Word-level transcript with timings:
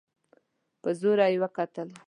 په 0.81 0.89
زوره 0.99 1.25
يې 1.31 1.37
وکتل. 1.43 1.89